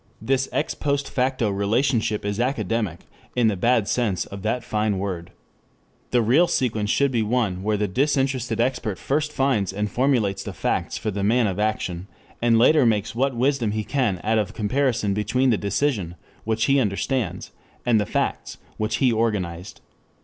This 0.19 0.49
ex 0.51 0.73
post 0.73 1.07
facto 1.07 1.51
relationship 1.51 2.25
is 2.25 2.39
academic 2.39 3.01
in 3.35 3.49
the 3.49 3.55
bad 3.55 3.87
sense 3.87 4.25
of 4.25 4.41
that 4.41 4.63
fine 4.63 4.97
word. 4.97 5.29
The 6.09 6.23
real 6.23 6.47
sequence 6.47 6.89
should 6.89 7.11
be 7.11 7.21
one 7.21 7.61
where 7.61 7.77
the 7.77 7.87
disinterested 7.87 8.59
expert 8.59 8.97
first 8.97 9.31
finds 9.31 9.71
and 9.71 9.91
formulates 9.91 10.41
the 10.41 10.53
facts 10.53 10.97
for 10.97 11.11
the 11.11 11.23
man 11.23 11.45
of 11.45 11.59
action, 11.59 12.07
and 12.41 12.57
later 12.57 12.83
makes 12.83 13.13
what 13.13 13.35
wisdom 13.35 13.73
he 13.73 13.83
can 13.83 14.19
out 14.23 14.39
of 14.39 14.55
comparison 14.55 15.13
between 15.13 15.51
the 15.51 15.55
decision, 15.59 16.15
which 16.45 16.65
he 16.65 16.79
understands, 16.79 17.51
and 17.85 18.01
the 18.01 18.07
facts, 18.07 18.57
which 18.77 18.95
he 18.95 19.11
organized. 19.11 19.81